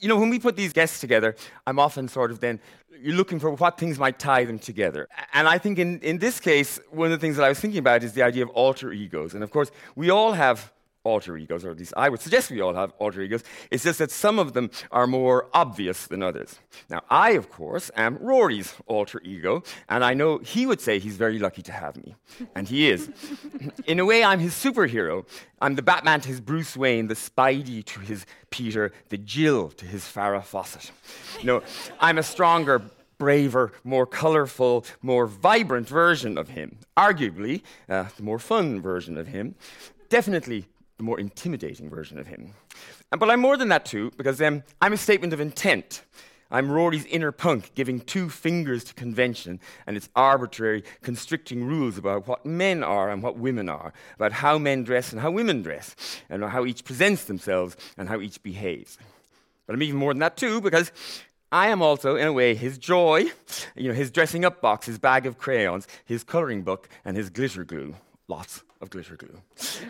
[0.00, 2.58] you know, when we put these guests together, I'm often sort of then
[3.02, 5.08] you're looking for what things might tie them together.
[5.32, 7.78] And I think in, in this case, one of the things that I was thinking
[7.78, 9.34] about is the idea of alter egos.
[9.34, 10.72] And of course, we all have
[11.04, 13.42] alter egos, or at least I would suggest we all have alter egos.
[13.70, 16.58] It's just that some of them are more obvious than others.
[16.88, 21.16] Now, I, of course, am Rory's alter ego, and I know he would say he's
[21.16, 22.14] very lucky to have me.
[22.54, 23.10] And he is.
[23.86, 25.26] In a way, I'm his superhero.
[25.60, 29.86] I'm the Batman to his Bruce Wayne, the Spidey to his Peter, the Jill to
[29.86, 30.90] his Farrah Fawcett.
[31.42, 31.62] No,
[31.98, 32.82] I'm a stronger,
[33.18, 36.78] braver, more colorful, more vibrant version of him.
[36.96, 39.54] Arguably, uh, the more fun version of him.
[40.08, 40.66] Definitely
[41.00, 42.52] the more intimidating version of him.
[43.10, 46.02] But I'm more than that too, because um, I'm a statement of intent.
[46.50, 52.28] I'm Rory's inner punk, giving two fingers to convention and its arbitrary, constricting rules about
[52.28, 55.96] what men are and what women are, about how men dress and how women dress,
[56.28, 58.98] and how each presents themselves and how each behaves.
[59.66, 60.92] But I'm even more than that too, because
[61.50, 63.24] I am also, in a way, his joy,
[63.74, 67.30] you know, his dressing up box, his bag of crayons, his coloring book, and his
[67.30, 67.94] glitter glue.
[68.30, 69.42] Lots of glitter glue.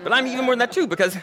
[0.03, 1.15] But I'm even more than that too, because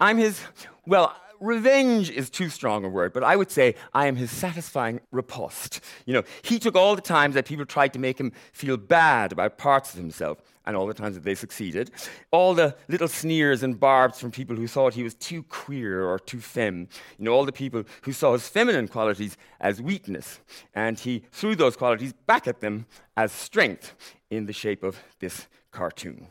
[0.00, 0.40] I'm his,
[0.86, 5.00] well, revenge is too strong a word, but I would say I am his satisfying
[5.10, 5.80] riposte.
[6.06, 9.32] You know, he took all the times that people tried to make him feel bad
[9.32, 11.90] about parts of himself, and all the times that they succeeded,
[12.30, 16.20] all the little sneers and barbs from people who thought he was too queer or
[16.20, 16.86] too femme,
[17.18, 20.38] you know, all the people who saw his feminine qualities as weakness,
[20.76, 23.96] and he threw those qualities back at them as strength
[24.30, 26.28] in the shape of this cartoon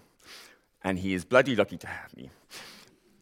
[0.83, 2.29] and he is bloody lucky to have me.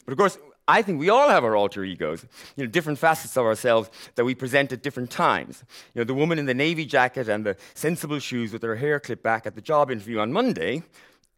[0.06, 2.24] But of course, I think we all have our alter egos,
[2.56, 5.64] you know, different facets of ourselves that we present at different times.
[5.96, 9.00] You know, the woman in the navy jacket and the sensible shoes with her hair
[9.00, 10.84] clipped back at the job interview on Monday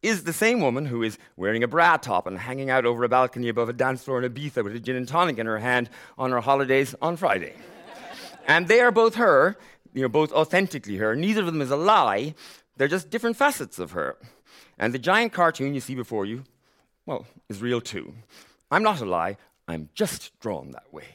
[0.01, 3.09] is the same woman who is wearing a bra top and hanging out over a
[3.09, 5.89] balcony above a dance floor in Ibiza with a gin and tonic in her hand
[6.17, 7.53] on her holidays on Friday.
[8.47, 9.57] and they are both her,
[9.93, 11.15] you know, both authentically her.
[11.15, 12.35] Neither of them is a lie.
[12.77, 14.17] They're just different facets of her.
[14.77, 16.43] And the giant cartoon you see before you,
[17.05, 18.13] well, is real too.
[18.69, 19.37] I'm not a lie,
[19.67, 21.05] I'm just drawn that way.